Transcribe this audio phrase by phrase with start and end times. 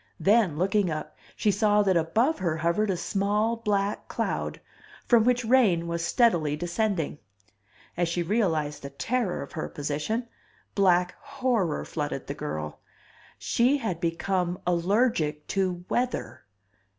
[0.19, 4.59] Then, looking up, she saw that above her hovered a small black cloud,
[5.05, 7.19] from which rain was steadily descending.
[7.95, 10.27] As she realized the terror of her position,
[10.73, 12.79] black horror flooded the girl.
[13.37, 16.45] SHE HAD BECOME ALLERGIC TO WEATHER!